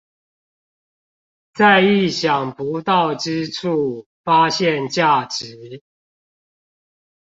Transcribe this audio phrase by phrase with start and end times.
[1.53, 5.83] 在意想不到之處發現價值